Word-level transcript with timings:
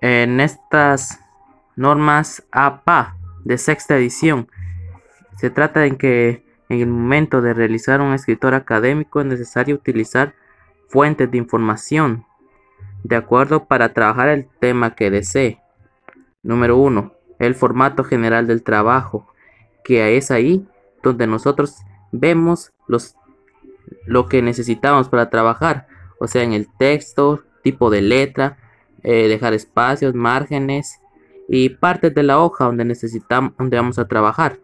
En 0.00 0.40
estas 0.40 1.20
normas 1.76 2.46
APA 2.52 3.16
de 3.44 3.58
sexta 3.58 3.96
edición, 3.96 4.48
se 5.36 5.50
trata 5.50 5.80
de 5.80 5.96
que 5.96 6.44
en 6.68 6.80
el 6.80 6.86
momento 6.86 7.40
de 7.40 7.54
realizar 7.54 8.00
un 8.00 8.12
escritor 8.12 8.54
académico 8.54 9.20
es 9.20 9.26
necesario 9.26 9.74
utilizar 9.74 10.34
fuentes 10.88 11.30
de 11.30 11.38
información 11.38 12.26
de 13.04 13.16
acuerdo 13.16 13.66
para 13.66 13.92
trabajar 13.92 14.28
el 14.28 14.48
tema 14.60 14.94
que 14.94 15.10
desee. 15.10 15.60
Número 16.42 16.76
1. 16.76 17.12
El 17.38 17.54
formato 17.54 18.04
general 18.04 18.46
del 18.46 18.62
trabajo, 18.62 19.26
que 19.84 20.16
es 20.16 20.30
ahí 20.30 20.66
donde 21.02 21.26
nosotros 21.26 21.78
vemos 22.12 22.72
los, 22.86 23.16
lo 24.06 24.28
que 24.28 24.42
necesitamos 24.42 25.08
para 25.08 25.30
trabajar, 25.30 25.86
o 26.20 26.26
sea, 26.26 26.42
en 26.42 26.52
el 26.52 26.68
texto, 26.78 27.42
tipo 27.62 27.90
de 27.90 28.02
letra, 28.02 28.58
eh, 29.02 29.28
dejar 29.28 29.54
espacios, 29.54 30.14
márgenes 30.14 31.00
y 31.48 31.70
partes 31.70 32.14
de 32.14 32.22
la 32.22 32.40
hoja 32.40 32.64
donde 32.64 32.84
necesitamos, 32.84 33.52
donde 33.56 33.76
vamos 33.76 33.98
a 33.98 34.08
trabajar. 34.08 34.58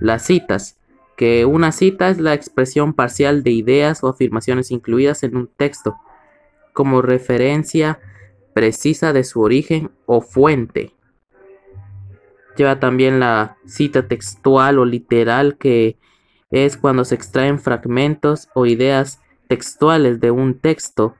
Las 0.00 0.24
citas, 0.24 0.78
que 1.16 1.44
una 1.44 1.72
cita 1.72 2.08
es 2.08 2.18
la 2.18 2.34
expresión 2.34 2.94
parcial 2.94 3.42
de 3.42 3.50
ideas 3.50 4.02
o 4.02 4.08
afirmaciones 4.08 4.70
incluidas 4.70 5.22
en 5.22 5.36
un 5.36 5.46
texto, 5.46 5.96
como 6.72 7.02
referencia 7.02 8.00
precisa 8.54 9.12
de 9.12 9.24
su 9.24 9.40
origen 9.40 9.90
o 10.06 10.20
fuente. 10.20 10.94
Lleva 12.56 12.80
también 12.80 13.20
la 13.20 13.56
cita 13.66 14.08
textual 14.08 14.78
o 14.78 14.84
literal, 14.84 15.56
que 15.56 15.96
es 16.50 16.76
cuando 16.76 17.04
se 17.04 17.14
extraen 17.14 17.58
fragmentos 17.58 18.48
o 18.54 18.66
ideas 18.66 19.20
textuales 19.52 20.18
de 20.18 20.30
un 20.30 20.58
texto 20.58 21.14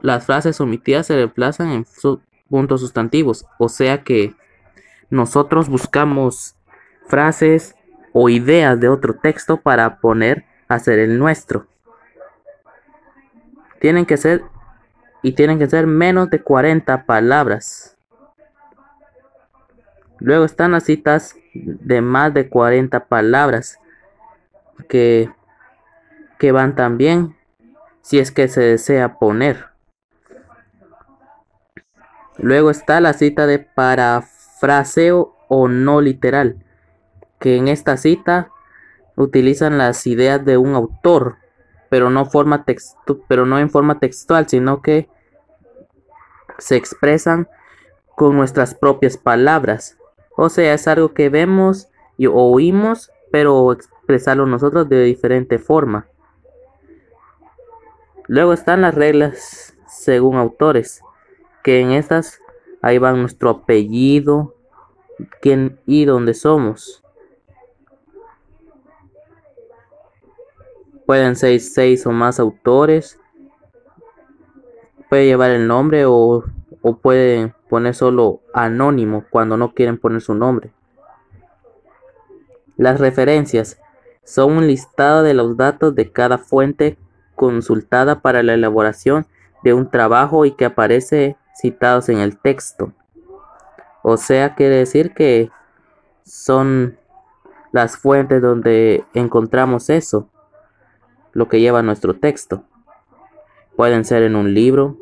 las 0.00 0.24
frases 0.24 0.60
omitidas 0.60 1.08
se 1.08 1.16
reemplazan 1.16 1.70
en 1.72 1.84
puntos 2.48 2.80
sustantivos. 2.80 3.44
O 3.58 3.68
sea 3.68 4.04
que 4.04 4.36
nosotros 5.10 5.68
buscamos 5.68 6.54
frases 7.08 7.74
o 8.12 8.28
ideas 8.28 8.78
de 8.78 8.88
otro 8.88 9.14
texto 9.14 9.56
para 9.56 9.98
poner 9.98 10.44
a 10.68 10.78
ser 10.78 11.00
el 11.00 11.18
nuestro. 11.18 11.66
Tienen 13.80 14.06
que 14.06 14.16
ser 14.16 14.44
y 15.22 15.32
tienen 15.32 15.58
que 15.58 15.66
ser 15.68 15.88
menos 15.88 16.30
de 16.30 16.40
40 16.40 17.04
palabras. 17.04 17.96
Luego 20.20 20.44
están 20.44 20.70
las 20.70 20.84
citas 20.84 21.34
de 21.52 22.00
más 22.00 22.32
de 22.32 22.48
40 22.48 23.06
palabras 23.06 23.80
que, 24.88 25.28
que 26.38 26.52
van 26.52 26.76
también 26.76 27.34
si 28.06 28.20
es 28.20 28.30
que 28.30 28.46
se 28.46 28.60
desea 28.60 29.18
poner. 29.18 29.64
Luego 32.38 32.70
está 32.70 33.00
la 33.00 33.14
cita 33.14 33.48
de 33.48 33.58
parafraseo 33.58 35.34
o 35.48 35.66
no 35.66 36.00
literal, 36.00 36.64
que 37.40 37.56
en 37.56 37.66
esta 37.66 37.96
cita 37.96 38.52
utilizan 39.16 39.76
las 39.76 40.06
ideas 40.06 40.44
de 40.44 40.56
un 40.56 40.76
autor, 40.76 41.38
pero 41.90 42.08
no, 42.08 42.26
forma 42.26 42.64
pero 43.26 43.44
no 43.44 43.58
en 43.58 43.70
forma 43.70 43.98
textual, 43.98 44.48
sino 44.48 44.82
que 44.82 45.08
se 46.58 46.76
expresan 46.76 47.48
con 48.14 48.36
nuestras 48.36 48.76
propias 48.76 49.16
palabras. 49.16 49.98
O 50.36 50.48
sea, 50.48 50.74
es 50.74 50.86
algo 50.86 51.12
que 51.12 51.28
vemos 51.28 51.88
y 52.16 52.28
oímos, 52.28 53.10
pero 53.32 53.72
expresarlo 53.72 54.46
nosotros 54.46 54.88
de 54.88 55.02
diferente 55.02 55.58
forma. 55.58 56.06
Luego 58.28 58.52
están 58.52 58.82
las 58.82 58.94
reglas 58.94 59.76
según 59.86 60.36
autores, 60.36 61.02
que 61.62 61.80
en 61.80 61.92
estas 61.92 62.40
ahí 62.82 62.98
van 62.98 63.20
nuestro 63.20 63.50
apellido, 63.50 64.54
quién 65.40 65.80
y 65.86 66.04
dónde 66.04 66.34
somos. 66.34 67.02
Pueden 71.06 71.36
ser 71.36 71.60
seis 71.60 72.04
o 72.06 72.10
más 72.10 72.40
autores. 72.40 73.20
Puede 75.08 75.26
llevar 75.26 75.52
el 75.52 75.68
nombre 75.68 76.04
o, 76.04 76.44
o 76.82 76.96
pueden 76.96 77.54
poner 77.68 77.94
solo 77.94 78.40
anónimo 78.52 79.24
cuando 79.30 79.56
no 79.56 79.72
quieren 79.72 79.98
poner 79.98 80.20
su 80.20 80.34
nombre. 80.34 80.72
Las 82.76 82.98
referencias 82.98 83.80
son 84.24 84.52
un 84.52 84.66
listado 84.66 85.22
de 85.22 85.32
los 85.32 85.56
datos 85.56 85.94
de 85.94 86.10
cada 86.10 86.38
fuente 86.38 86.98
consultada 87.36 88.20
para 88.20 88.42
la 88.42 88.54
elaboración 88.54 89.26
de 89.62 89.74
un 89.74 89.90
trabajo 89.90 90.44
y 90.44 90.52
que 90.52 90.64
aparece 90.64 91.36
citados 91.54 92.08
en 92.08 92.18
el 92.18 92.38
texto. 92.38 92.92
O 94.02 94.16
sea, 94.16 94.54
quiere 94.54 94.76
decir 94.76 95.12
que 95.14 95.50
son 96.24 96.98
las 97.72 97.96
fuentes 97.96 98.40
donde 98.42 99.04
encontramos 99.14 99.90
eso, 99.90 100.28
lo 101.32 101.48
que 101.48 101.60
lleva 101.60 101.82
nuestro 101.82 102.16
texto. 102.16 102.64
Pueden 103.76 104.04
ser 104.04 104.22
en 104.22 104.36
un 104.36 104.54
libro 104.54 104.96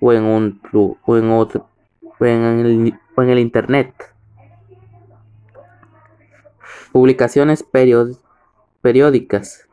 o 0.00 0.12
en 0.12 0.24
un 0.24 0.60
o 0.72 1.16
en 1.16 1.30
otro 1.30 1.66
o 2.18 2.26
en 2.26 2.42
el, 2.42 2.94
en 3.16 3.28
el 3.30 3.38
internet. 3.38 3.94
Publicaciones 6.92 7.64
periódicas 8.82 9.69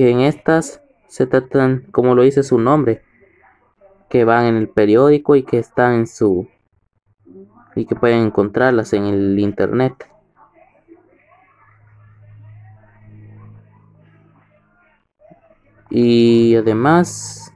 que 0.00 0.08
en 0.08 0.20
estas 0.20 0.82
se 1.08 1.26
tratan, 1.26 1.86
como 1.92 2.14
lo 2.14 2.22
dice 2.22 2.42
su 2.42 2.58
nombre, 2.58 3.02
que 4.08 4.24
van 4.24 4.46
en 4.46 4.56
el 4.56 4.66
periódico 4.66 5.36
y 5.36 5.42
que 5.42 5.58
están 5.58 5.92
en 5.92 6.06
su 6.06 6.48
y 7.76 7.84
que 7.84 7.94
pueden 7.94 8.20
encontrarlas 8.20 8.94
en 8.94 9.04
el 9.04 9.38
internet. 9.38 10.10
Y 15.90 16.56
además 16.56 17.52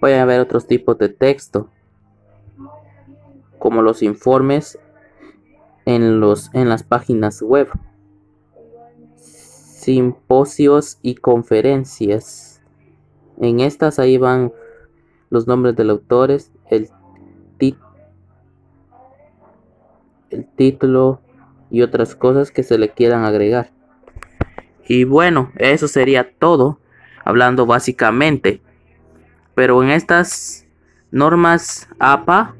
puede 0.00 0.18
haber 0.18 0.40
otros 0.40 0.66
tipos 0.66 0.96
de 0.96 1.10
texto, 1.10 1.68
como 3.58 3.82
los 3.82 4.02
informes 4.02 4.78
en, 5.84 6.20
los, 6.20 6.50
en 6.54 6.68
las 6.68 6.82
páginas 6.82 7.42
web, 7.42 7.68
simposios 9.16 10.98
y 11.02 11.14
conferencias. 11.16 12.62
En 13.40 13.60
estas 13.60 13.98
ahí 13.98 14.18
van 14.18 14.52
los 15.30 15.46
nombres 15.46 15.76
de 15.76 15.84
los 15.84 15.98
autores, 15.98 16.52
el, 16.68 16.88
el 20.30 20.46
título 20.56 21.20
y 21.70 21.82
otras 21.82 22.14
cosas 22.14 22.50
que 22.50 22.62
se 22.62 22.78
le 22.78 22.90
quieran 22.90 23.24
agregar. 23.24 23.70
Y 24.86 25.04
bueno, 25.04 25.52
eso 25.56 25.88
sería 25.88 26.32
todo, 26.38 26.80
hablando 27.24 27.66
básicamente. 27.66 28.60
Pero 29.54 29.82
en 29.82 29.90
estas 29.90 30.66
normas 31.10 31.88
APA 31.98 32.54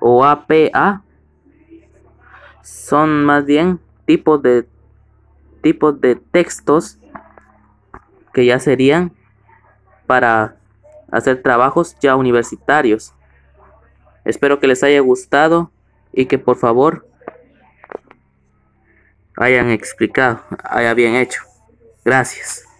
o 0.00 0.24
APA 0.24 1.02
son 2.62 3.24
más 3.24 3.44
bien 3.44 3.80
tipos 4.06 4.42
de 4.42 4.66
tipos 5.62 6.00
de 6.00 6.16
textos 6.16 6.98
que 8.32 8.44
ya 8.44 8.58
serían 8.58 9.12
para 10.06 10.56
hacer 11.10 11.42
trabajos 11.42 11.96
ya 12.00 12.16
universitarios. 12.16 13.14
Espero 14.24 14.58
que 14.58 14.66
les 14.66 14.82
haya 14.82 15.00
gustado 15.00 15.70
y 16.12 16.26
que 16.26 16.38
por 16.38 16.56
favor 16.56 17.06
hayan 19.36 19.70
explicado, 19.70 20.42
haya 20.64 20.94
bien 20.94 21.14
hecho. 21.14 21.42
Gracias. 22.04 22.71